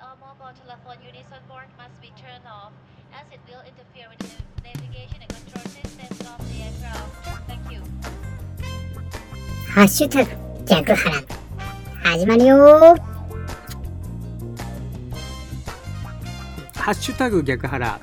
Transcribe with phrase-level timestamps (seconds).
[0.00, 2.70] all mobile telephone unit support must be turned off
[3.10, 4.30] as it will interfere with the
[4.62, 7.10] navigation and control systems of the aircraft.
[7.48, 7.82] Thank you.
[9.72, 10.30] ハッシュタグ
[10.66, 11.22] 逆腹
[12.02, 13.00] 始まるよー
[16.74, 18.00] ハッシュタグ逆腹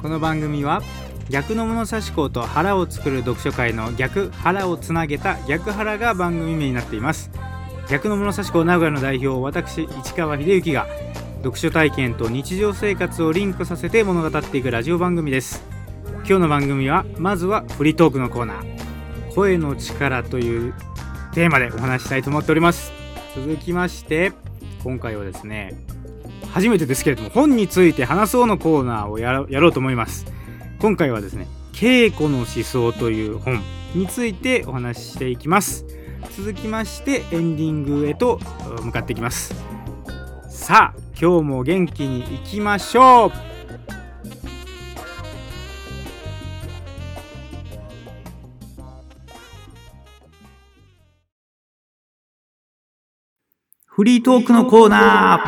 [0.00, 0.82] この番組は
[1.28, 7.30] 逆の物差し校と腹を作る読書会の逆腹をつなげた逆腹が番組名になっています
[7.88, 10.86] 逆の物差し校名古屋の代表私市川秀幸が
[11.38, 15.62] 読書体験と日常生活をリンクさせて物語っていくラジオ番組です。
[16.16, 19.34] 今日の番組はまずはフリートークのコーナー。
[19.34, 20.74] 声の力という
[21.32, 22.92] テーマでお話したいと思っております。
[23.36, 24.32] 続きまして
[24.82, 25.74] 今回はですね
[26.50, 30.26] 初めてですけれども本について話そうのコーナーをややろうと思います。
[30.80, 33.62] 今回はですね稽古の思想という本
[33.94, 35.86] についてお話ししていきます。
[36.36, 38.40] 続きましてエンディングへと
[38.82, 39.54] 向かっていきます。
[40.48, 43.32] さあ今日も元気にいきましょう。
[53.84, 55.42] フリートークのコーナ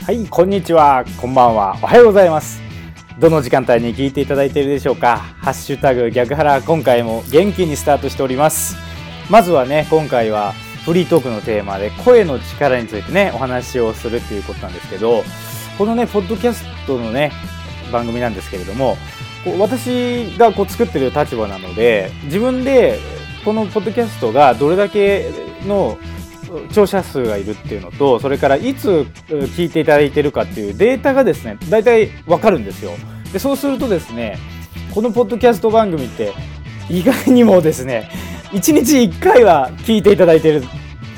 [0.00, 0.04] ー。
[0.04, 2.63] はい、こんにちは、こんばんは、おはようございます。
[3.20, 5.18] どの時間帯に聞いていただいているでしょうか。
[5.40, 8.76] ハッシュタグ逆腹、今回も元気にスタートしております。
[9.30, 10.52] まずはね、今回は
[10.84, 15.22] フリートークのテーマで声の力についてね、お話をするっていうことなんですけど、
[15.78, 17.30] このね、ポッドキャストのね、
[17.92, 18.96] 番組なんですけれども、
[19.44, 22.98] こう私がこう作ってる立場なので、自分で
[23.44, 25.30] このポッドキャストがどれだけ
[25.68, 25.98] の
[26.72, 32.92] 聴者数がいるっていうのとそれからいつ聞いていただいてるかっていうデータがですね大体わかるんですよ。
[33.32, 34.38] でそうするとですね
[34.94, 36.32] このポッドキャスト番組って
[36.88, 38.10] 意外にもですね
[38.52, 40.62] 1日1回は聞いていただいてる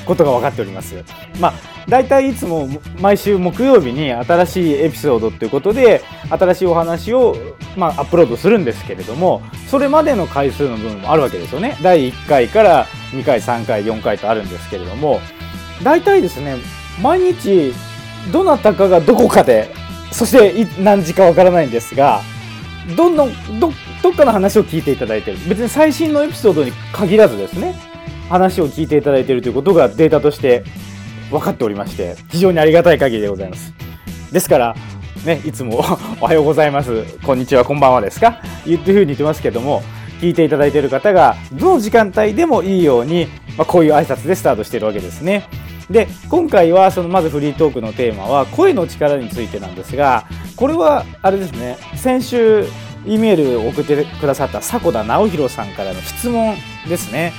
[0.06, 0.94] ことが分かっております
[1.41, 1.55] まあ
[1.89, 2.69] 大体いつも
[3.00, 7.37] 毎週木曜日に新しいエピソードっていうことで新しいお話を
[7.77, 11.77] まあアップロードするんですけれどもそれまでの回数の分もあるわけですよね。
[11.83, 15.21] 第1回から2回3回4回とあるんですけれども
[15.82, 16.56] 大体ですね
[17.03, 17.72] 毎日
[18.32, 19.70] どなたかがどこかで
[20.12, 22.22] そして何時かわからないんですが
[22.97, 23.72] どんどんど
[24.03, 25.38] どっかの話を聞いていただいてる。
[25.48, 27.75] 別に最新のエピソードに限らずですね
[28.28, 30.65] 話を聞いていただいているということがデータとして
[31.31, 33.72] 分かっておりまして非常にありがたい限りでございます。
[34.32, 34.76] ですから
[35.25, 35.84] ねいつも
[36.20, 37.03] おはようございます。
[37.25, 38.41] こんにちはこんばんはですか？
[38.66, 39.82] 言っていうふうに言ってますけども
[40.20, 43.26] 聞いていただいている方がどの時間帯でもいいように、
[43.59, 45.48] まあ、こういう挨拶でスタートしているわけですね。
[45.91, 50.26] で今回はそのまずフリートークのテーマは声の力についてなんですが
[50.56, 52.64] これはあれですね先週
[53.06, 56.56] E メールを送ってくださった迫田直弘さんからの質問
[56.88, 57.32] ですね。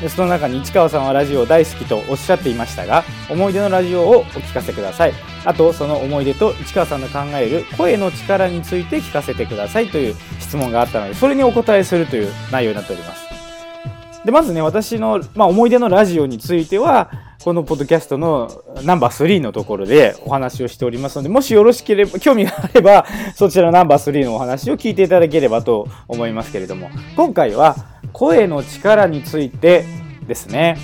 [0.00, 5.12] でその中に市川さんはラジオ大好きとおっしゃっていましたが思い出のラジオをお聞かせください。
[5.44, 13.28] あとその思い出と市川さんの考える声の力について聞かせてくださいという質問があったのでそれにお答えするという内容になっております。
[14.24, 17.10] でまずね私の、まあ、思い出のラジオについては
[17.42, 27.76] このポッドキャストのナンバー3のところでお話をしておりますのでもしよろしければ興味があればそちらのナンバー3のお話を聞いていただければと思いますけれども今回は
[28.12, 29.86] 声の力について
[30.26, 30.76] ですね。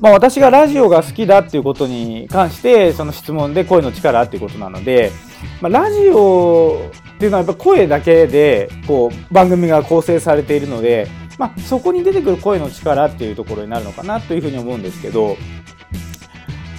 [0.00, 5.12] まあ、私がラジオが好きだっていうことに関してその質問で声の力っていうことなので、
[5.60, 11.06] まあ、ラジオっていうのはやっぱ声だけでこう番組が構成されているので、
[11.38, 15.36] まあ、そこに出てくる声の力っていうところになるのかなというふうに思うんですけど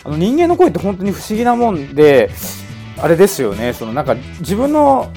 [0.04, 2.30] あの人間の声って本当に不思議なもんで
[2.98, 3.74] あれですよね。
[3.74, 5.12] そのなんか自分の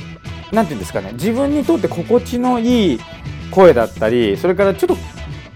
[0.52, 1.10] なんていうんですかね。
[1.14, 3.00] 自分にとって心地のいい
[3.50, 4.96] 声だったりそれからちょっ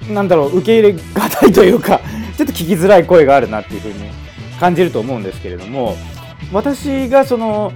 [0.07, 2.01] となんだろう受け入れがたいというか
[2.37, 3.95] ちょっと聞きづらい声があるなっていうふうに
[4.59, 5.97] 感じると思うんですけれども
[6.53, 7.73] 私がその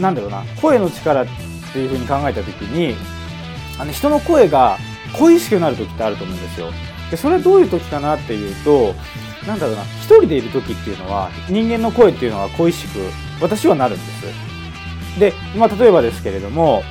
[0.00, 1.26] なんだろうな声の力っ
[1.72, 2.96] ていうふうに考えた時に
[3.78, 4.78] あの人の声が
[5.12, 6.70] 恋しくなる時ってあると思うんですよ。
[7.10, 8.94] でそれはどういう時かなっていうと
[9.46, 12.98] なんだろうな一人でいる時っていうのは人間の声っていうのは恋しく
[13.40, 15.18] 私はなるんです。
[15.18, 16.82] で、まあ、例えばですけれども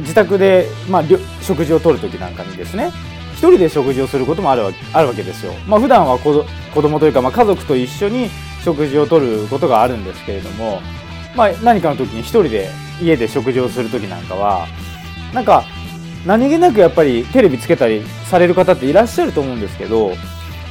[0.00, 1.04] 自宅で、まあ、
[1.40, 2.90] 食事をとる時なんかにですね
[3.32, 5.52] 一人で食事をすることもあるわあるわけですよ。
[5.66, 6.44] まあ普段は子
[6.74, 8.28] 子供というか、まあ、家族と一緒に
[8.64, 10.80] 食事をとることがあるんですけれども、
[11.36, 12.68] まあ、何かの時に一人で
[13.00, 14.66] 家で食事をする時なんかは
[15.32, 15.64] なんか
[16.26, 20.12] 何気なくやっぱりテレビつけたりされる方っていらっしゃると思うんですけど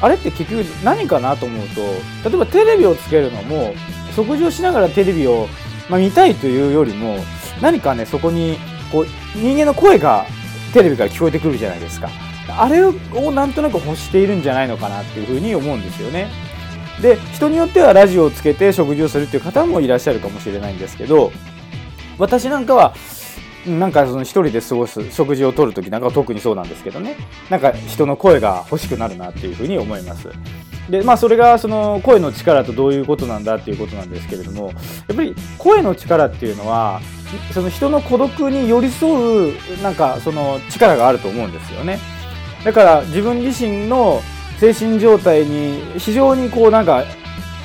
[0.01, 1.81] あれって結局何かなと思うと
[2.29, 3.73] 例えばテレビをつけるのも
[4.15, 5.47] 食事をしながらテレビを、
[5.89, 7.17] まあ、見たいというよりも
[7.61, 8.57] 何かねそこに
[8.91, 9.05] こう
[9.35, 10.25] 人間の声が
[10.73, 12.09] テレビから聞こえてくるじゃないですか。
[12.50, 12.93] あれを
[13.31, 16.29] なんとなく欲しているんじゃないのかなっていうふうに思うんですよね。
[17.01, 21.31] で人によってはラジオをつけて食事をするっていう方もいらっしゃるかもしれないんですけど
[22.17, 22.95] 私なんかは
[23.67, 27.15] なんかその一人で過ごす食事をとる時なんかは特にそうなんですけどね。
[27.49, 30.29] なんか人の声が欲しくなるなっていうふうに思います。
[30.89, 34.73] でまあそれがその声の力とどういうことなんだっていうことなんですけれどもや
[35.13, 37.01] っぱり声の力っていうのは
[37.53, 41.99] その人の孤独に寄り添うなんかその力があると思うんですよね。
[42.63, 44.21] だから自分自身の
[44.59, 47.03] 精神状態に非常にこうなんか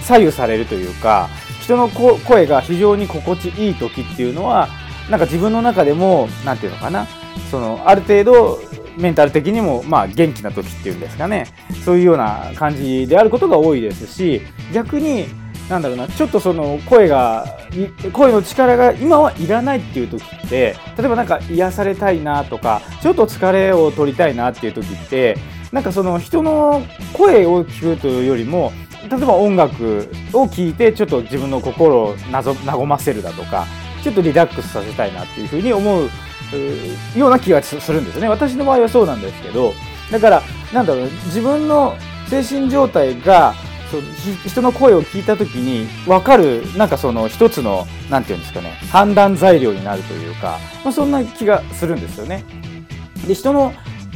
[0.02, 1.28] 左右されるというか
[1.60, 4.68] 人の声が非常に心地いい時っていうのは
[5.12, 7.06] なんか自分の中でも何て言うのかな。
[7.50, 8.58] そのある程度
[8.96, 11.48] メンタル的にもまあ元気な時っていうんですかね。
[11.84, 14.40] そういうような感じであることが多いですし
[14.72, 15.26] 逆に
[15.68, 17.58] なんだろうなちょっとその声が
[18.14, 25.36] 声の力が今はいらないっていう時って例えばなんか癒されたいなとかちょっと疲れを取りたいなっていう時って
[25.72, 26.82] なんかその人の
[27.12, 28.72] 声を聞くというよりも
[29.10, 33.66] 例えば音楽を聴いてちょっと自分の心をなぞ和ませるだとか
[34.02, 36.10] ちょっとリラックスさせたいなっていうふうに思う
[37.16, 39.72] ような気がするんですね私の場合はそうなんですけど
[40.10, 41.96] だからなんだろう自分の
[42.28, 43.54] 精神状態が
[43.90, 44.00] そ
[44.48, 52.44] 人の声を聞いた時に分かるなんかその一つの何て言うんですかね判断材料になるというか、まあ、そんな気がするんですよね。
[53.26, 53.74] で人の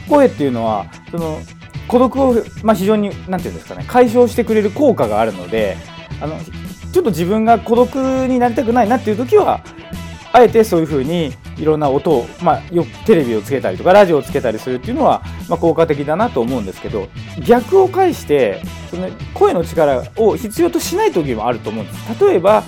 [0.09, 1.41] 声っていうのはその
[1.89, 5.77] 孤独を、まあ、非常に何て言うんですかね解消してくれる効果があるので
[6.21, 6.39] あの
[6.97, 9.61] ちょっと自分が孤独になりたくないなっていう時は
[10.33, 17.09] あえてそういうふうにいろんな音を、まあ、よテレビをつけたりとかラジオをつけたりするっていうのは、まあ、効果的だなと思うんですけど
[17.47, 22.25] 逆を返してその声の力を必要としない時もあると思うんです。
[22.25, 22.65] 例えば、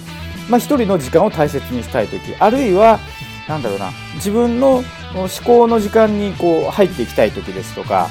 [0.50, 3.00] まあ、一人の時間を大切にしたい時あるいは
[3.48, 4.84] なんだろうな自分の
[5.14, 8.08] 思考の時間にこう入っていきたい時ですとか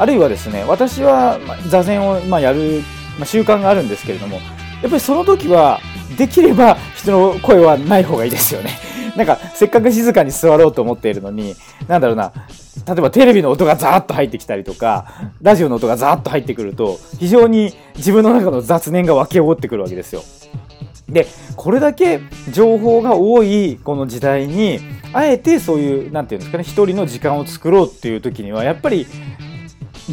[0.00, 1.38] あるいはですね私は
[1.68, 2.82] 座禅をまやる、
[3.20, 4.40] ま習慣があるんですけれども
[4.82, 5.80] やっぱりその時は
[6.16, 8.70] できれば人の声はない方がいいですよね。
[9.16, 11.56] なんかせっかく静かに座ろうと思っているのに
[11.88, 12.32] なんだろうな
[12.86, 20.22] 例えばテレビの音がザーッと入ってきたりとかラジオの音がザーッと入ってくると非常に自分の中の雑念が湧き起こってくるわけですよ。
[21.08, 22.20] でこれだけ
[22.52, 24.78] 情報が多いこの時代に
[25.12, 29.06] あえてそういう何て言うんですかね一人の時間を作ろうっていう時にはやっぱり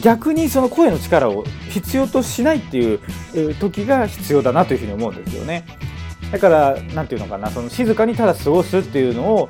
[0.02, 3.00] 逆にその声の力を必要としないっていう
[3.56, 5.66] 時が必要だなというふうに思うんですよね。
[6.32, 9.50] だから何て言うのかなその静かにただ過ごすっていうのを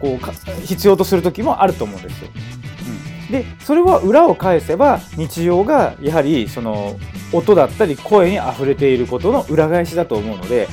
[0.00, 2.30] こう必要とする時もあると思うんですよ。
[3.26, 6.96] うん、でそれは裏を返せば日常がやはりその
[7.32, 10.68] 音だったり声にあふれていることの裏返しだと思うので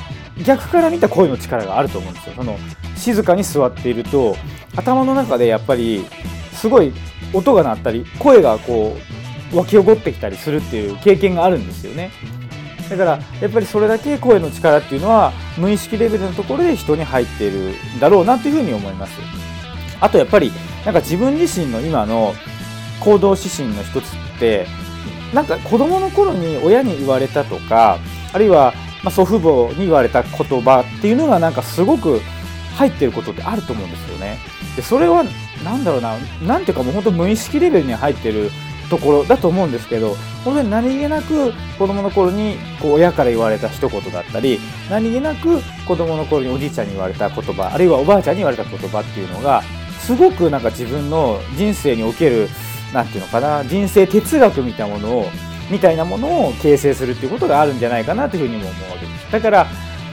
[0.45, 2.35] 逆から見た声の力があると思うんですよ。
[2.35, 2.57] その
[2.95, 4.35] 静かに座っていると
[4.75, 6.05] 頭の中でやっぱり
[6.53, 6.93] すごい
[7.33, 8.97] 音が鳴ったり声がこ
[9.53, 12.11] う湧き起こってきたりするっていう経験があるんですよね。
[12.89, 19.13] だからやっぱりそれだけ声の力っていうのは無意識レベルのところで人に入っているんだろうなというふうに思います
[20.01, 20.51] あとやっぱり
[20.85, 22.33] なんか自分自身の今の
[22.99, 24.67] 行動指針の一つって
[25.33, 27.97] なんか子供の頃に親に言われたとか
[28.33, 28.73] あるいは
[29.03, 32.19] ま祖父母に言われた言葉っていうのがなんかすごく
[32.75, 34.37] 入ってることってあると思うんですよね。
[34.75, 35.23] でそれは
[35.63, 38.49] 何だろうな何ていうかもう本当無意識レベルに入ってる
[38.89, 44.59] ところだと思うんですけど本当に何気なく子供の頃にこう親から言われた一言だったり
[44.89, 49.63] 何気なく子供の頃におじいちゃんに言われた言葉あるいはおばあちゃんに言われた言葉っていうのが
[49.99, 52.49] すごくなんか自分の人生における
[52.93, 55.25] 何て言うのかな人生哲学みたいなものを
[55.69, 59.31] みたいなものを形成するっていうことがあるんじゃないかなというふうにも思うわけです。
[59.31, 59.67] だから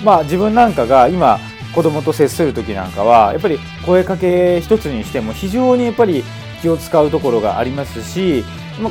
[0.04, 1.40] まあ自分なんかが今
[1.74, 6.24] 子供と接する時なんかはやっぱり声かけ一つにしても非常にやっぱり
[6.60, 8.44] 気を使うところがありますし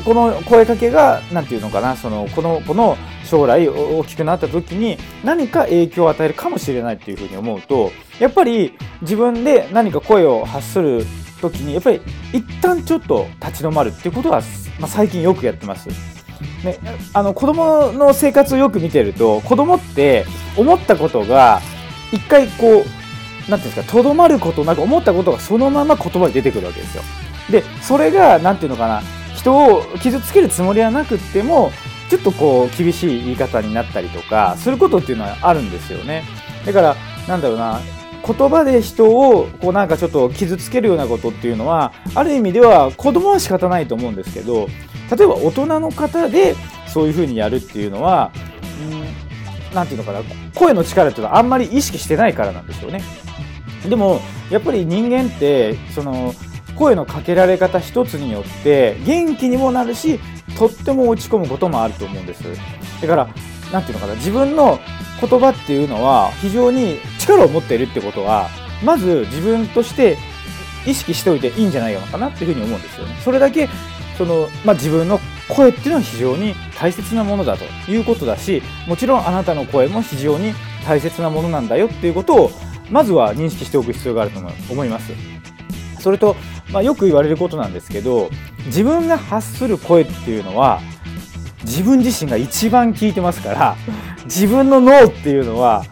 [0.03, 11.05] この声かけが何て言うのかなそのこの子の将来大きくなった時に何か影響を与えるかもしれないっていうふうに思うとやっぱり自分で何か声を発する
[11.41, 12.01] 時にやっぱり
[12.33, 14.41] 一旦ちょっと立ち止まるっていうことは、
[14.79, 15.87] まあ、最近よくやってます。
[16.63, 16.77] ね、
[17.13, 21.61] あの子供の生活をよく見てると子供って思ったことが
[22.11, 22.85] 一回こう何て
[23.47, 27.03] 言うんですかとどまることなく思ったことがそのまま言葉に出てくるわけですよ。
[27.49, 29.01] でそれが何て言うのかな
[29.35, 31.71] 人を傷つけるつもりはなくっても
[32.09, 36.23] ちょっとこう厳しい言い方になったりとかすることっていうのはあるんですよね
[36.65, 36.95] だから
[37.27, 37.79] なんだろうな
[38.25, 44.67] 言葉で人をこうなんかちょっと傷つけるようなことっていうのはある意味では子供は仕方ないと思うんですけど
[45.15, 46.55] 例えば大人の方で
[46.87, 48.31] そういうふうにやるっていうのは
[49.73, 53.01] 何て言うのかな声の力っていうのはあんまり意識してないからなんですよね。
[53.87, 56.33] でもやっぱり人間ってその
[56.75, 60.19] 声のかけられ方一つによって元気にもなるし
[60.57, 62.43] とっても落ち込むこともあると思うんです。
[63.01, 63.27] だから
[63.71, 64.79] 何て言うのかな自分の
[65.19, 68.49] 言葉っていうのは非常に力を持っているってことは
[68.83, 70.17] まず自分として
[70.85, 73.15] 意識しておいていいんじゃないのかなっていうふうに思うんですよね。
[73.23, 73.67] それだけ
[74.17, 80.53] その、まあ、自分の声っていうのは非常に大切なものだということだしもちろんあなたの声も非常に
[80.85, 82.51] 大切なものなんだよっていうことを
[82.89, 85.11] まずは認識しておく必要があると思います。
[85.99, 86.35] それと、
[86.71, 88.29] まあ、よく言われることなんですけど
[88.67, 90.79] 自分が発する声っていうのは
[91.63, 93.75] 自分自身が一番聞いてますから
[94.25, 95.83] 自分の脳っていうのは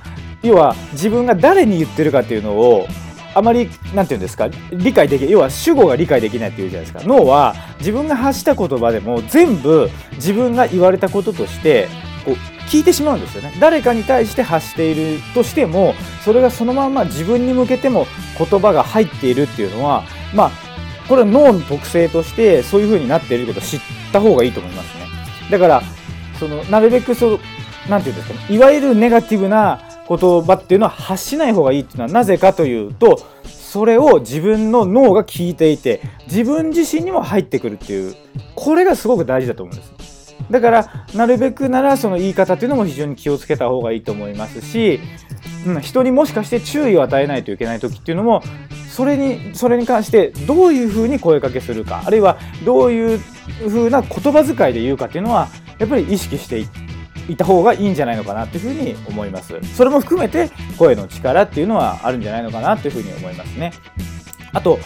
[0.42, 2.88] 要は自分が誰に言ってるかっていうのを
[3.36, 7.08] あまり何て言うんですか理解でき要は主語が理解できないっていうじゃないですか。
[7.08, 11.90] 脳は自分が発した言葉でも全部自分が言われたこととして
[12.24, 12.36] こう
[12.70, 13.54] 聞いてしまうんですよね。
[13.60, 18.08] 誰かに対して発しているとしてもそれがそのまま自分に向けても
[18.40, 20.52] 言葉が入っているっていうのはまあ
[21.10, 23.80] これは脳の特性としてそういう風になっていることを知っ
[24.14, 25.06] た方がいいと思いますね。
[25.52, 25.84] だから
[26.40, 27.40] そのなるべくそう
[27.90, 38.16] 何て言うんですかねいわゆるネガティブな言葉っていうのは発しない方がいいっていうのはなぜかというとそれを自分の脳が聞いていて自分自身にも入ってくるっていう
[38.56, 40.36] これがすごく大事だと思うんです。
[40.50, 45.00] だからなるべくならその言い方っていうのも非常に気をつけた方がいいと思いますし、
[45.66, 48.44] うん、人にもしかして注意を与えないといけない時っていうのも
[48.90, 56.85] それにそれに関してどういうふうに声かけするかあるいはどういうふうな言葉遣いで言うかっていうのはやっぱり意識していって
[57.36, 59.60] た方がいいんじゃないのかなっていうふうに思います。
[59.76, 63.74] それも含めて声の力っていうのはあるんじゃないのかなっていうふうに思いますね。
[64.54, 64.80] あと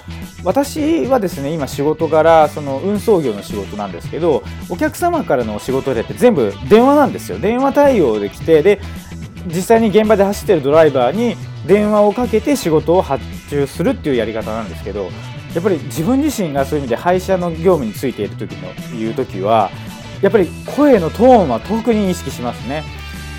[0.44, 7.38] 私はですね今仕事柄その運送業の仕事なんですけどお客様からの仕事でって全部電話なんですよ。
[7.40, 8.82] 電話対応で来てで
[9.48, 11.36] 実際に現場で走ってるドライバーに
[11.68, 15.10] 電話をかけて仕事を発注するっていうやり方なんですけど
[15.54, 19.72] やっぱり自分自身がそういう意味で配車の業務についている時のいう時は
[20.22, 22.84] やっぱり声のトーンは特に意識しますね。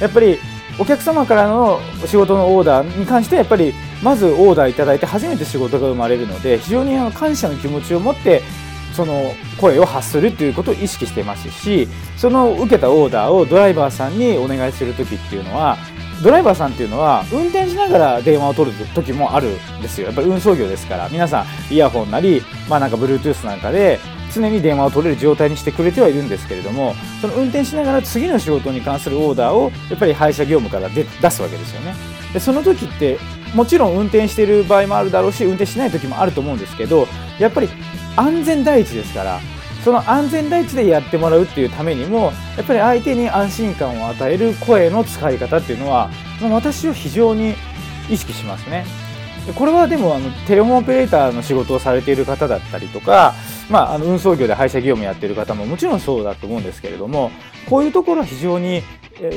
[0.01, 0.39] やっぱり
[0.79, 8.41] お客様からの仕事のオーダーに関してはやっぱりまずオーダーいただいて初めて仕事が生まれるので非常にあの感謝の気持ちを持って
[8.95, 15.77] その声を発するということを意識してますしその受けたオーダーをドライバーさんにお願いする時っていうのは
[16.23, 20.09] ドライバーさんっていうのは運転しながら電話を取る時もあるんですよ。
[20.09, 23.99] やっぱり運送業ですから皆さんイヤホンなりまあなんか Bluetooth なんかで
[24.33, 31.95] 常に電話を取れる状態にしてくれてはいるんですけれどもその運転しながら次の仕事に関するオーダーをやっぱり配車業務から出すわけですよね
[32.33, 33.19] でその時って
[33.55, 37.07] もちろん運転している場合もあるだろうし運転しない時もあると思うんですけど
[37.39, 37.69] やっぱり
[38.17, 39.41] 安全第一ですから
[39.85, 46.11] その安全第一でやってもらうっていうためにもやっぱり相手に安心感を与える声の使い方っていうのは
[46.51, 47.55] 私は非常に
[48.09, 48.85] 意識しますね。
[49.55, 53.35] これはでもあのテレホンオペレーターの仕事をされている方だったりとか、
[53.69, 57.31] まあ、あの運送業で配車業務やっている方ももちろんそうだと思うんですけれども
[57.69, 58.83] こういうところは非常に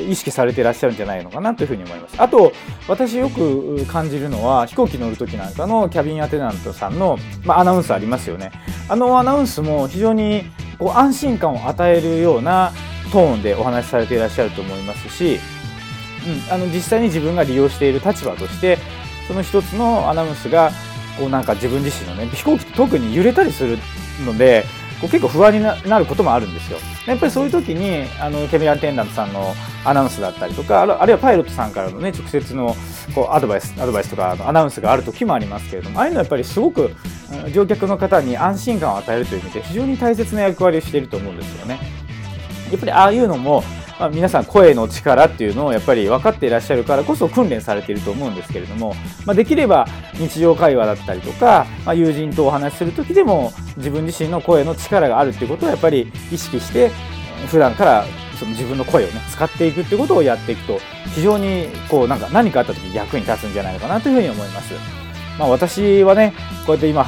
[0.08, 2.14] 意識されていらっしゃるんじゃないのかなというふうに思います。
[2.18, 2.52] あと
[2.88, 8.50] 私よく感じるのは飛行機乗る時なんかのキャビンアテナントさんの、まあ、アナウンスありますよね。
[8.88, 10.44] あのアナウンスも非常に
[10.78, 12.72] こう安心感を与えるような
[13.12, 15.38] トーンでお話しされていらっしゃると思いますし、
[16.26, 18.78] うん、あの実際に自分が利用している立場として
[19.26, 20.70] その一つのアナウンスが
[21.18, 23.78] こうなんか自分自身のね飛行機って特に揺れたりする
[24.24, 24.64] ので
[25.00, 26.78] こう結構不安になることもあるんですよ。
[27.06, 29.54] やっぱりそういう時にあのキャビンアテンダントさんの
[29.84, 32.74] アナウンスだったりとかあるいはパイロットさんからのね直接の
[33.14, 36.94] こうアドバイスアドバイスとかアナウンスがある時もありますけれどもああいうのはやっぱりすごく
[37.52, 41.80] 乗客の方に安心感を与えるという意味で非常に大切な役割をしていると思うんですよね。
[42.70, 43.62] やっぱりああいうのも
[43.98, 56.90] まあ、皆さん声の力っていうのをやっぱり分かっていらっしゃるからこそ訓練されていると思うんですけれども、まあ、できれば日常会話だったりとか、まあ、友人とお話しする時でも自分自身の声の力があるっていうことをやっぱり意識して
[57.46, 58.04] 普段から
[58.38, 60.80] その自分の声をね使っていくっていうことをやっていくと
[61.14, 64.74] 非常にこうなんか何かあった時に役に立つんじゃないのかなというふうに思います。
[65.38, 66.32] まあ、私はね
[66.64, 67.04] こうやって今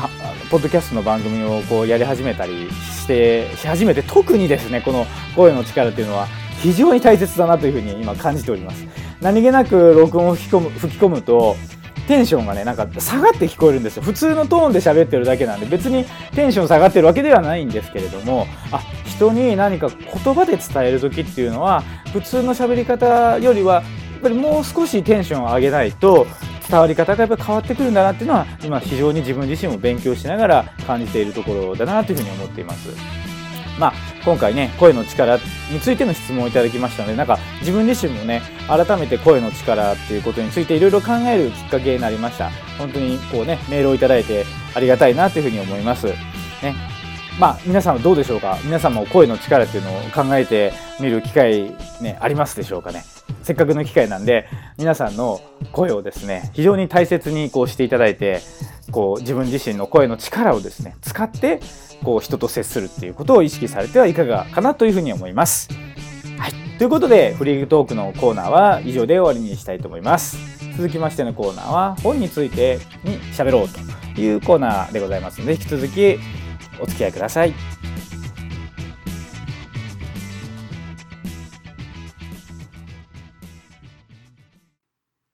[0.50, 6.26] ポッドキャストの番組をこうやり始めたりしてし始めて特にですねこの声の力っていうのは
[6.62, 8.84] 非常に大切だなというふうに今感じております
[9.20, 11.56] 何気なく録音を吹き込む吹き込むと
[12.06, 21.82] テンションがねなんか下がって聞こえるんですよ普通のトーンで喋ってるだけなんで別にテンション下がってるわけではないんですけれどもあ人に何か言葉で伝える時っていうのは
[22.12, 23.80] 普通の喋り方よりはや
[24.18, 26.26] っぱりもう少しテンションを上げないと
[26.68, 33.25] 伝わり方がやっぱ変わってくるんだなっていうのは今非常に自分自身も勉強しながら感じているところだなというふうに思っています。
[33.78, 33.92] まあ、
[34.24, 35.38] 今回ね声の力
[35.70, 42.50] についての質問をいただきましたのでなんか自分自身もね改めて声の力っていうことについていろいろ考えるきっかけになりました。
[42.78, 46.06] 本当にこうねメールをいただいてありがたいなというふうに思います。
[46.06, 46.74] ね、
[47.38, 48.58] まあ皆さんはどうでしょうか？
[48.64, 53.04] 皆さんも声の力っていうのを考えてみる機会ねありますでしょうかね？
[53.42, 55.40] せっかくの機会なんで皆さんの
[55.72, 58.40] 声をですね非常に大切にこうしていただいて
[58.90, 61.60] こう自分自身の声の力をですね使って
[62.04, 65.68] こう人と接するっていうことを意識されてはいかがかなというふうに思います。
[66.38, 70.36] はい、ということでフリートークのコーナーは以上で終わりにしたいと思います。
[70.76, 76.18] 続きましてのコーナーは本についてに喋ろうというコーナーでございますので引き続き
[76.78, 77.54] お付き合いください。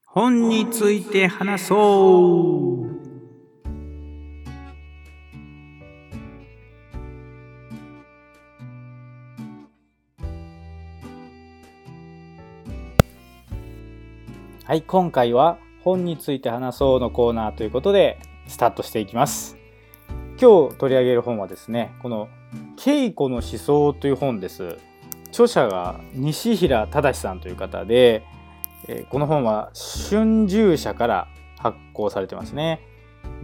[0.04, 3.01] 本について話そう
[14.73, 19.59] はい、今回は本について話そうのコーナーということでスタートしていきます。
[20.41, 22.31] 今日取り上げる本はですね、この
[22.79, 24.79] 稽古の思想という本です。
[25.29, 28.25] 著者が西平忠さんという方で、
[28.88, 32.81] えこの本は春秋社から発行されてますね。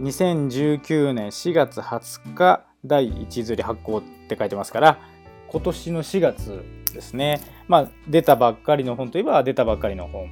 [0.01, 4.99] 2019年4月20日第1釣り発行って書いてますから、
[5.47, 7.39] 今年の4月ですね。
[7.67, 10.27] まあ出たばっかりの本といえば出たばっかりの本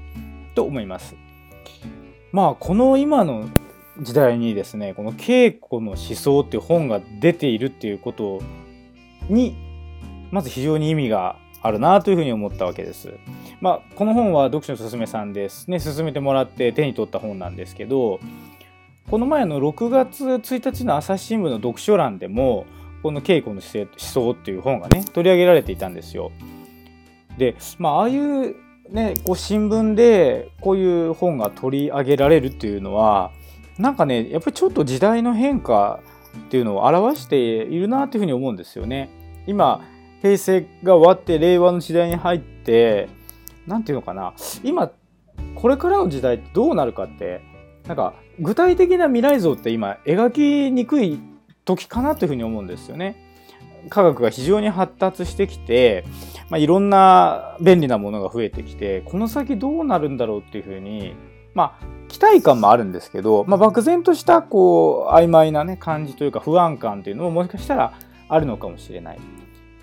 [0.58, 1.16] と思います。
[2.32, 3.48] まあこの今の
[4.02, 8.42] 時代にですねこの稽古の思想っていう本が出ているっていうこと
[9.30, 9.56] に
[10.32, 13.14] まず非常に意味があるなというふうに思ったわけです。
[13.62, 18.20] まあこの本は読書のすすめさんですね勧めてもらって手に取った本なんですけど
[19.12, 22.66] この前の6月1日の朝日新聞の読書欄でも
[23.04, 26.32] この稽古の思想っていう本がね取り上げられていたんですよ。
[27.38, 33.32] でまあああいうね、こう新聞でこういう本が取り上げられるっていうのは
[33.77, 36.00] なんかねやっぱりちょっと時代の変化
[36.38, 39.09] っていうのを表しているなっていうふうに思うんですよね。
[39.46, 39.81] 今
[40.22, 43.09] 平成が終わって令和の時代に入って
[43.66, 44.33] 何て言うのかな
[44.64, 44.92] 今
[45.55, 47.42] これからの時代ってどうなるかって
[47.88, 51.20] なんか具体的な未来像って今描きにくい
[51.66, 53.26] 時かなというふうに思うんですよね。
[53.90, 56.05] 科学が非常に発達してきて、
[56.50, 61.16] まあ、いろんな便利なものが増えてきてこの先どうなるんだろうっていうふうに
[61.53, 67.94] まあ期待感もあるんですけど、まあ、漠然としたこう曖昧な、ね、感じというか不安感っていうのももしかしたら
[68.29, 69.20] あるのかもしれない。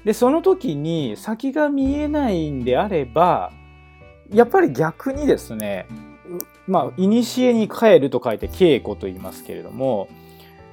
[0.05, 3.53] でその時に先が見えないんであれば
[4.31, 5.87] やっぱり逆にですね
[6.67, 7.09] まあ古
[7.53, 10.09] に帰ると書いて稽古と言いますけれども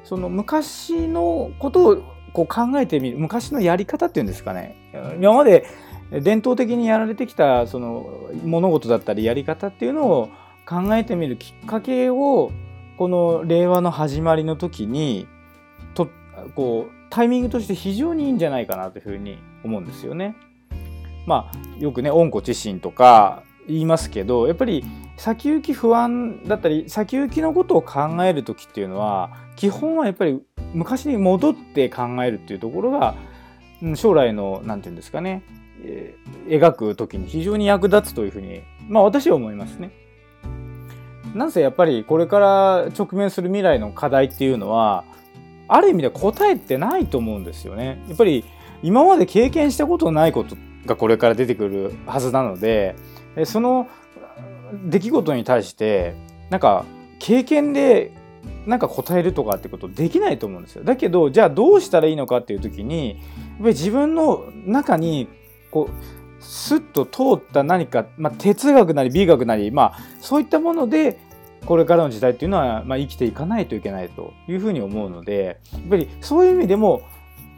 [0.04, 2.04] その昔のことを
[2.34, 4.76] こう考えてみる昔のやり方っていうんですかね
[5.20, 5.66] 今まで
[6.12, 10.30] 伝統的にやられてきたその物事だったりやり方っていうのを
[10.66, 12.52] 考えてみるきっかけを
[12.98, 15.28] この令和の始まりの時に
[15.94, 16.10] と
[16.56, 20.36] こうタイミングとして非常にいいんじゃないかなというふうに思うんですよね。
[21.26, 24.84] まあよくね温故知新とか言いますけどやっぱり
[25.18, 29.30] 先行き不安だったり先行きのことを考える時っていうのは
[29.62, 30.42] 基本はやっぱり
[30.74, 33.14] 昔に戻って考えるっていうところが
[33.94, 35.44] 将来の何て言うんですかね、
[35.86, 39.92] えー描く時に非常に役立つというふうにまあ私は思いますね。
[41.36, 45.04] なんせやっぱりこれから直面する未来の課題っていうのは
[45.68, 48.04] ある意味で答えてないと思うんですよね。
[48.08, 48.44] やっぱり
[48.82, 52.96] 今まで経験したことないことがこれから出てくるはずなので
[53.46, 53.88] その
[54.86, 56.16] 出来事に対して
[56.50, 56.84] なんか
[57.20, 58.12] 経験で
[58.66, 60.84] なんか答えるとかってことできないと思うんですよ。
[60.84, 63.24] だけどじゃあどうしたらいいのかっていう時にやっぱ
[63.60, 65.28] り自分の中に
[65.72, 71.20] こうスッと通った何か、まあ、哲学なり美学なり、まあ、そういったもので
[71.66, 77.04] これからの時代っていうのは、まあ、生きていかないといけないというふうに思うのでやっぱりそういう意味でも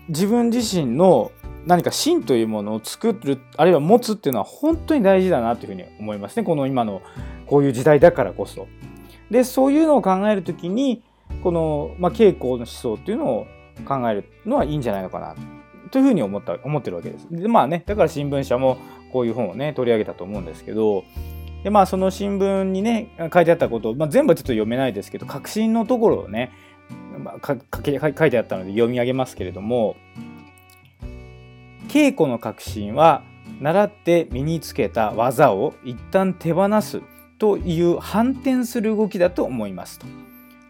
[0.09, 1.31] 自分自身の
[1.65, 7.01] 何か芯というものを作るあるいは持つっていうのは本当に大事だなというふうに思いますねこの今の
[7.45, 8.67] こういう時代だからこそ。
[9.29, 11.03] でそういうのを考える時に
[11.41, 13.47] この、まあ、稽古の思想っていうのを
[13.85, 15.35] 考えるのはいいんじゃないのかな
[15.91, 17.27] というふうに思った思ってるわけです。
[17.29, 18.77] でまあねだから新聞社も
[19.11, 21.03] こういう本をね取り上げたと思うんですけど
[21.63, 26.51] でまあその新聞にね書いてあったこと、まあ、全部ちょっと読めないですけど確信のところをね、
[27.17, 29.95] まあ、か書き書いてあったので読み上げますけれども
[31.87, 33.23] 稽古の確信は
[33.61, 37.01] 習って身につけた技を一旦手放す
[37.43, 39.99] という反転する動きだと思います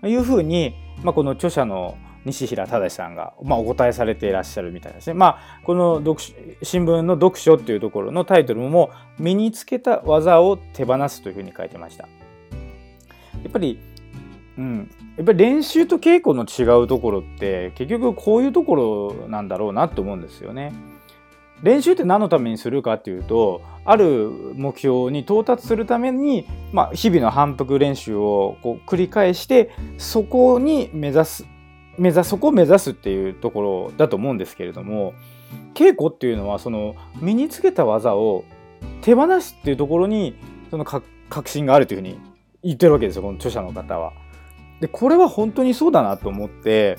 [0.01, 5.13] というふうに、まあ、この著者の西平忠さんが、まあ、お答えされていらっしゃるみたいですね。
[5.13, 6.19] まあ、この読
[6.63, 12.07] 新聞の読書っていうところのタイトルも身につけた技を手放すというふうに書いてました。
[13.43, 13.79] やっぱり
[14.57, 20.73] うん、やっぱり練習と稽古の違うところって結局こういうところなんだろうなと思うんですよね。
[21.63, 31.45] 練習って何のためにするかっていうとある目標に到達するために、まあ、日々の反復練習をこう繰り返してそこに目指す
[31.97, 35.13] 目指そこを目指すっていうところだと思うんですけれども
[35.73, 38.43] 稽古っていうのはその身につけた技を
[39.01, 40.35] 手放すっていうところに
[40.69, 42.19] その確信があるというふうに
[42.63, 44.11] 言ってるわけですよこの著者の方は。
[44.81, 46.97] でこれは本当にそうだなと思って、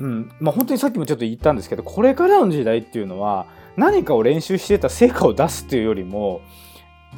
[0.00, 6.42] うんまあ、本当にさっきもちょっと言ったんですけどこれからの時代っていうのは何かを練習してた成果を出すっていうよりも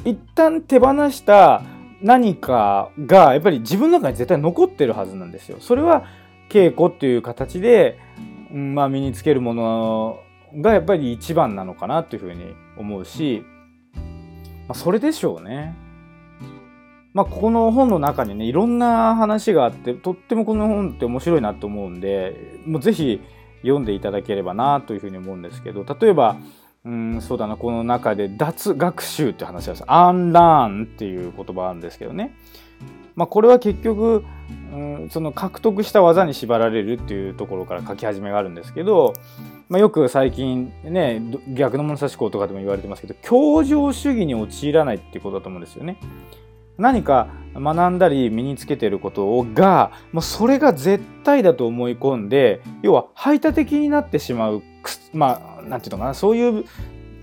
[0.05, 1.63] 一旦手放した
[2.01, 5.57] 何かがやっぱり自分の中に絶対残ってるはずなんですよ。
[5.59, 6.05] それは
[6.49, 7.99] 稽古っていう形で、
[8.51, 10.19] うんまあ、身につけるもの
[10.55, 13.43] がやっぱり一番なのかなというふうに思うし、
[13.95, 14.01] ま
[14.69, 15.75] あ、それでしょうね。
[17.13, 23.21] まあ、この本の中にねいろんな話があってとってもこの本って面白いなと思うんでもうぜひ
[23.61, 26.37] 読んでいただければなというふうに思うんですけど例えば
[26.85, 32.33] うんそうだなこの中で脱学習って話ですアンラーンっていう言葉あるんですけどね、
[33.15, 34.23] まあ、これは結局
[34.71, 39.13] うんその獲得した技に縛られるっていうところから書き始めがあるんですけど、
[39.67, 45.97] まあ、よく最近ね逆の物差し校とかでも言われてますけど協情主義に陥らないっていうことだと思うんですよね。
[46.77, 54.61] 何か学んだり身につけてることがもうそれが絶対だと思い込んで要は排他的になってしまう
[55.13, 56.65] まあなんていうのかなそういう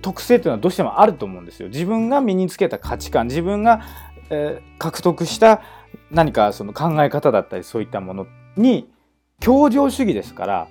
[0.02, 1.70] 特性っていうのはどうしてもあると思うんですよ。
[1.70, 3.82] 自分が身につけた価値観自分が、
[4.28, 5.62] えー、獲得した
[6.10, 8.90] 何かその考え方だったりそういったものに
[9.40, 10.68] 協情主義ですから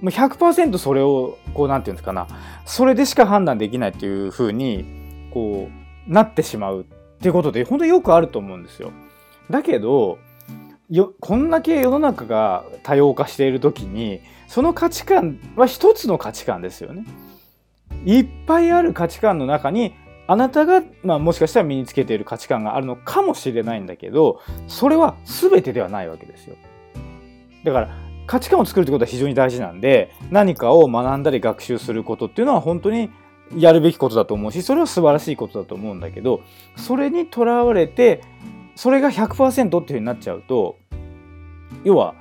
[0.00, 2.26] もう100%それをこうなんていうんですかな
[2.64, 4.84] それでしか判断できないっていうふうに
[5.32, 5.68] こ
[6.08, 6.86] うなってしまう
[7.20, 8.92] っていうことで本当によくあると思うんですよ。
[9.50, 10.18] だけど
[10.88, 17.04] よこんだけ世の中が多様化している時にその価値観は一つの価値観ですよね。
[18.06, 19.94] いっぱいある価値観の中に
[20.26, 26.56] あなたが、まあ、もしかしたら身につけている価値観があるのかもしれないんだけどそれは全てではないわけですよ。
[27.64, 27.90] だから
[28.26, 33.10] 価値観を作るってことは非常に大事なんで何かを学んだり学習することっていうのは本当に
[33.56, 36.40] やるべきことだと思うしそれは素晴らしいことだと思うんだけど
[36.76, 38.22] それにとらわれて
[38.76, 40.78] それが100%っていうふうになっちゃうと
[41.84, 42.14] 要は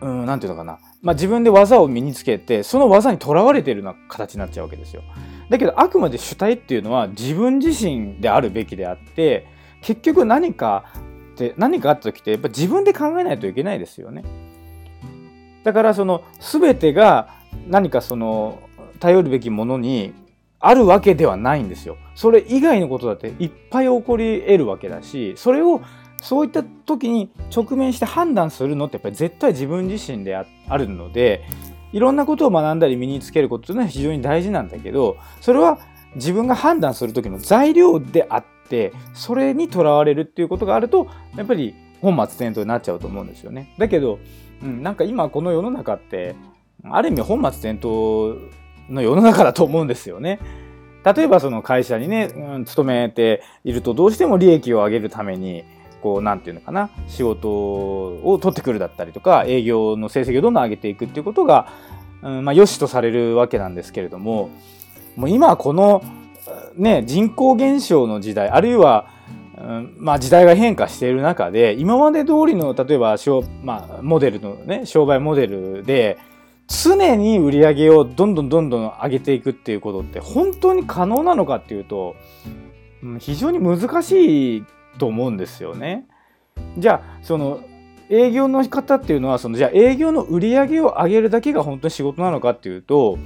[0.00, 5.02] 何て言うのかな、まあ、自分で技を身につけてその技にとらわれてるような形になっちゃうわけですよ。
[5.48, 9.46] だけどあくまで主体っていうのは自分自身であるべきであって
[9.80, 10.84] 結局何か
[11.34, 14.22] って何かあった時ってやっぱ自分で考えないといけないですよね。
[15.64, 17.34] だからその全てが
[17.66, 18.60] 何かその
[19.00, 20.12] 頼るべきものに
[20.60, 21.96] あるわけではないんですよ。
[22.14, 25.80] それ以外のことだっていっぱい起こり得るわけだしそれを
[26.20, 30.44] そういった時に直面して判断するのってやっぱり絶対自分自身であ
[30.76, 31.44] るので
[31.92, 35.78] いろんなことを学んだり身につけることっていうのは非常に大事なんだけどそれは
[36.16, 43.74] 自分が判断する時の材料であってそれにとらわれるっていうことがあるとやっぱり本末転倒になっちゃうと思うんですよね。
[43.78, 44.18] だけど、
[44.62, 46.36] うん、なんか今この世の中って
[46.84, 47.88] ある意味本末転倒
[48.88, 50.40] の世の中だと思うんですよね。
[51.04, 55.64] 例えばその会社にね、うん、勤めているとどうしても利益を上げるために
[56.02, 61.68] こうなんていうのかな仕事を取ってくるだったりとか営業の成績をどんどん上げていくっていうことが、
[62.22, 64.50] うんまあ、良しとされるわけなんですけれども
[65.16, 66.02] もう今この、
[66.76, 69.08] ね、人口減少の時代あるいは、
[69.56, 73.16] うんまあ、時代が変化している中で今まで通りの例えば、
[73.62, 76.18] まあ、モデルのね商売モデルで
[76.68, 82.14] 常に売り上げをどんどんどんどん上げていくっていうことって本当に可能なのかっていうと
[83.18, 84.64] 非常に難しい
[84.98, 86.06] と思うんですよね。
[86.76, 87.60] じゃあその
[88.10, 93.18] 営業の方っていうのはそのじゃあ営業の売り上げを上げるだけが本当に仕事なのかっていうと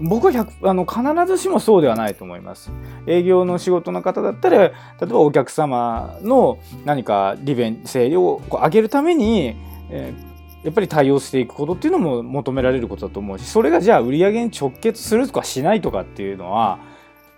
[0.00, 2.70] 僕はあの必ずしもそうではないと思います。
[3.06, 4.70] 営業の仕事の方だったら例
[5.02, 9.54] えばお客様の何か利便性をこう上げるために、
[9.90, 10.31] えー、
[10.62, 16.78] やっぱり対応していくことっていうのも求められることだと思うしそれがじゃあ売り上げに直結するとかしないとかっていうのは、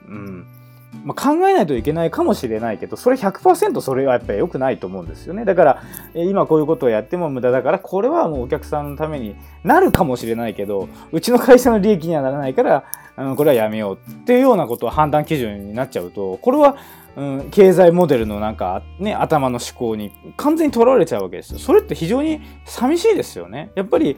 [0.08, 0.46] うん。
[1.04, 5.44] まあ、考えないといけないかもしれないけどそれ100%それはやっぱり良くないと思うんですよね。
[5.44, 5.82] だから
[6.14, 9.34] 今こういうことをやっても無駄だからこれはもうお客さんのために
[9.64, 12.84] なるかもしれないけどうちの会社の利益にはならないから
[13.36, 16.76] これはやめようっていうようなことを判断基準になっちゃうとこれは
[17.16, 21.58] うん、経済モデルのなんか、ね、頭の思考に完全にとらわれちゃうわけですよ。
[21.58, 23.70] それって非常に寂しいですよね。
[23.74, 24.16] やっぱり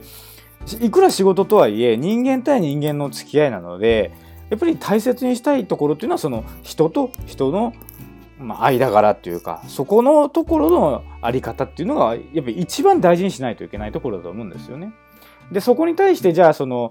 [0.80, 4.12] いくら仕事とはいえ人間対人間の付き合いなので
[4.50, 7.74] やっぱり大切にしたいところっていうのはその人と人の
[8.38, 14.92] まあ、間柄っていうかそこのところのあり方っていうのがやっぱり一番大事にしないといけないところだと思うんですよね。
[15.50, 16.90] でそこに対してじゃあその、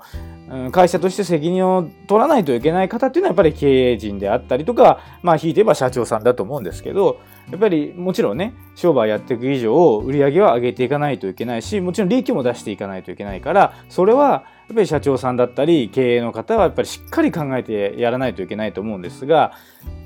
[0.71, 14.29] 会社として責任を取らないといけない方っていうのはやっぱり経営陣であったりとかまあ引いて言えば社長さんだと思うんですけどやっぱりもちろんね商売やっていく以上売り上げは上げていかないといけないしもちろん利益も出していかないといけないからそれは
[14.67, 19.53] やっぱり社長さんだったり経営の方はやっぱりしっかり考えてやらないといけないと思うんですが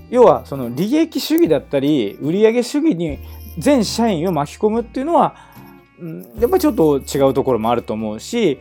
[0.09, 3.19] 要はその利益主義だったり売上主義に
[3.57, 5.48] 全社員を巻き込むっていうのは
[6.39, 8.59] やっぱりちょっと違うところもあると思うし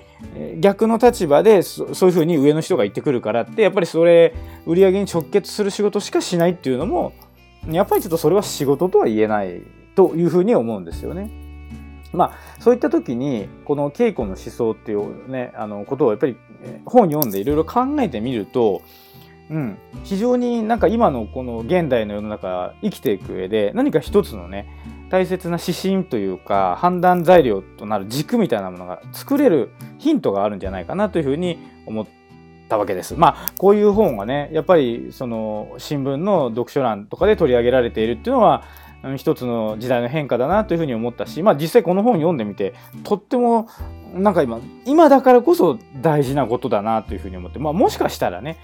[0.59, 4.35] 逆の立場でそういうふうに上の人が言ってくるからってやっぱりそれ
[4.67, 7.13] 売り上げに直結する仕事しかしないっていうのも
[7.69, 9.63] やっぱりちょっとそれは仕事とは言えない
[9.95, 11.31] というふうに思うんですよね。
[12.13, 16.37] まあそういった時にこの稽古の思想っていうねあのことをやっぱり
[16.87, 18.83] 本読んでいろいろ考えてみると
[19.51, 24.67] うん、非常になんか今のこの現代の世の中生きていく上で何か一つのね
[25.11, 32.07] 大切な指針というか判断材料となる軸みたいなものが作れるヒントがあるんじゃないかなというふうに思っ
[32.69, 33.15] たわけです。
[33.15, 38.65] まあこういう本がねやっぱりその新聞の読書欄とかで取り上げられているっていうのは
[39.17, 43.69] 一つの時代の変化だなというふうに思ったし、まあ、実際この本読んでみてとっても
[44.13, 48.59] なんか今今だからこそ大事なことだなというふうに思って、まあ、もしかしたらね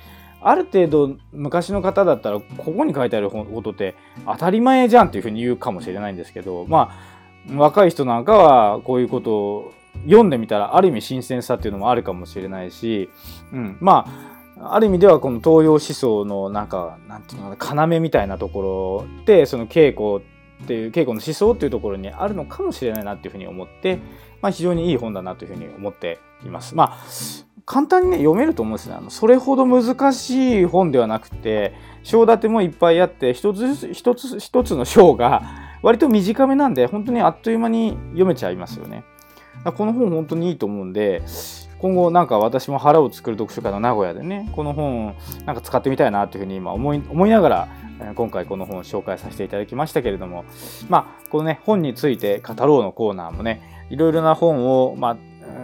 [0.46, 3.94] ある程度昔の方だったらここに書いてあることって
[4.26, 6.92] 当たり前じゃんっていうふうに言うかもしれないんですけどま
[7.48, 9.72] あ若い人なんかはこういうことを
[10.04, 13.08] 読んでみたらある意味新鮮さっていうのもあるかもしれないし、
[13.52, 14.06] うん、ま
[14.58, 20.22] あある意味ではこの東洋思想のなんかなんていうのかな要みたいなところでその稽古
[20.62, 23.98] っていう稽古の思想っていうところにあるのかもしれないなっていうふうに思って、
[24.40, 26.74] まあ、非常にいい本だなというふうに思っています。
[26.74, 28.96] まあ簡単にね読めると思うんですね。
[29.08, 35.42] それほど難しい本ではなくて章立てもいっぱいあって一つ一つ一つの章が
[35.82, 39.04] 割と短めなんで本当にあっという間に読めちゃいますよね。
[39.76, 41.22] この本本当にいいと思うんで
[41.78, 45.14] 今後なんか私も腹を作る読書会の名古屋でねこの本
[45.46, 47.68] なんか使ってみたいなというふうに今思い思いながら
[48.14, 50.44] 今回この本を紹介させていただきましたけれども
[50.88, 55.16] まあこのね本について語ろうのコーナーもねいろいろな本を、まあ、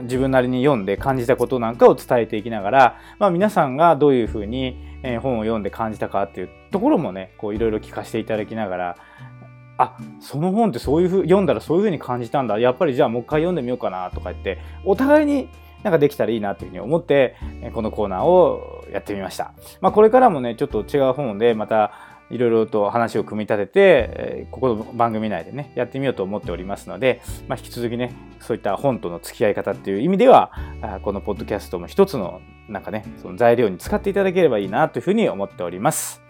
[0.02, 4.76] 自分なりに読んで感じたことなんかを伝えていきながら、まあ、皆さんがどういうふうに
[5.22, 8.96] 本を読んで感じたかっていうところもねこういろいろ聞かせていただきながら
[9.78, 15.48] あその本ってそういうふう読んだらそういうふうに感じたんだやっぱりじゃあもう一回読んでみようかなとか言ってお互いに
[15.82, 17.36] なんかできたらいいなというふうに思って
[17.72, 19.54] このコーナーをやってみました。
[19.80, 21.92] まあ、これからもねちょっと違う本でまた
[22.30, 30.52] いろいろと話を組み立てて、ここの番組内でね、やってみようと思っておりますので、まあ、引き続きね、そういった本との付き合い方っていう意味では、
[31.02, 36.22] このポッドキャストも一つの、なんかね、その材料に使っていただければいいなというふうに思っております。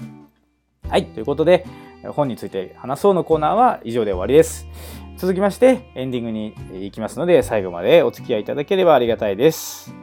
[0.88, 1.66] はい、ということで、
[2.02, 4.66] 本について話そうのコーナーは以上で終わりです。
[5.18, 9.99] 続きまして、エンディングに行きますので、最後までお付き合いいただければありがたいです。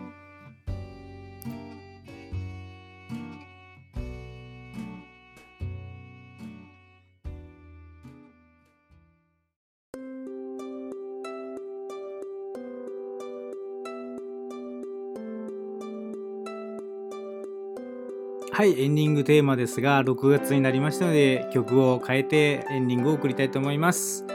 [18.67, 24.25] い、エンディングテーマですが、6月になりましたので、曲を変えてエンディングを送りたいと思います。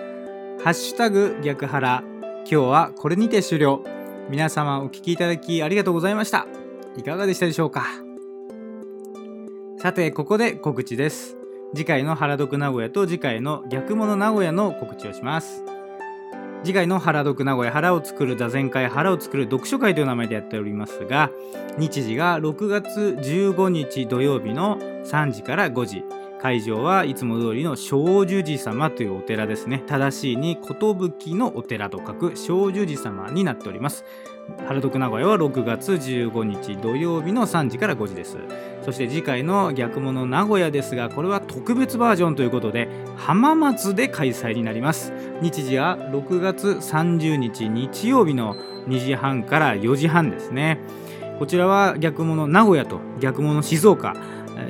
[0.64, 2.03] ハッシュタグ逆腹。
[2.38, 3.85] 今日はこれにて終了。
[4.29, 6.47] 皆様お聴きいただきありがとうございました。
[6.97, 7.85] いかがでしたでしょうか？
[9.79, 11.37] さて、ここで告知です。
[11.75, 15.64] 次回の原読名古屋と次回の逆物名古屋の告知をします。
[16.64, 21.31] 次回の原読名古屋腹を作る座禅会腹を作る読書会という名前でやっておりますが
[21.77, 26.21] 日時が6月15日土曜日の3時から5時。
[26.42, 29.85] 会場はいつも通りの小寿寺様というお寺ですね。
[29.87, 34.05] 正しいに寿のお寺と書く小寿寺様になっております。
[34.66, 38.38] 原読名古屋は6月15日土曜日の3時から5時です。
[38.85, 45.12] そして次回の逆物名古屋ですがこれは特別バージョンということで浜松で開催になります。
[45.42, 48.57] 日時は6月30日日曜日の
[48.88, 50.81] 2時半から4時半ですね。
[51.38, 54.16] こちらは逆物名古屋と逆物静岡。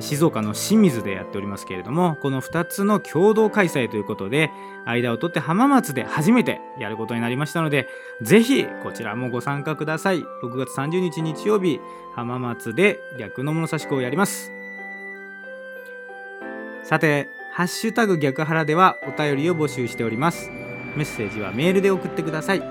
[0.01, 4.51] 静岡の清水でやっておりますけれどもこの2つの共同開催ということで
[4.85, 7.89] 間を取って浜松で初めてやることになりましたので
[8.21, 10.21] ぜひこちらもご参加ください。
[10.21, 11.81] 6月30日日曜日
[12.15, 14.53] 浜松で逆の物差し子をやります。
[16.83, 20.51] さてハッシュタグ逆腹ではお便りを募集しております。
[20.97, 22.63] メッセージはメールで送ってください。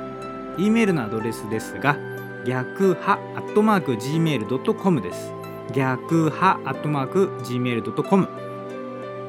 [0.58, 1.98] e メールのアドレスですが
[2.46, 5.41] 逆派アットマーク gmail.com です。
[5.74, 8.28] 逆派アットマーク gmail.com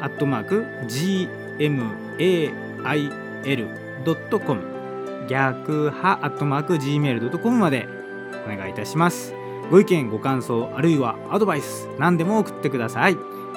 [0.00, 1.94] アットマーク gmail.com
[5.28, 7.88] 逆派アットマーク gmail.com まで
[8.44, 9.32] お願いいたします。
[9.70, 13.16] ご意見ご感想あるいはアドバイス何でも送ってください。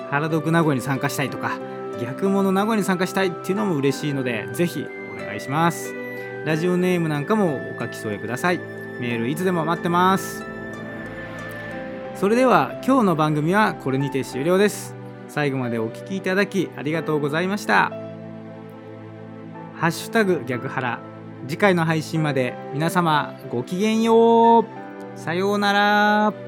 [0.09, 1.57] 原読名古屋に参加したいとか
[2.01, 5.96] 逆物名古屋に参加したいっていうのも嬉しいのでぜひお願いします。
[6.47, 8.59] ラジオネームなんかもお書き添えください。
[9.01, 10.45] メールいつでも待ってます。
[12.15, 14.95] それでは今日の番組はこれにて終了です。
[15.27, 17.91] 最後までお聞きいただきありがとうございました。
[19.75, 21.01] ハッシュタグ逆腹
[21.49, 24.65] 次回の配信まで皆様ごきげんよう。
[25.15, 26.46] さようなら。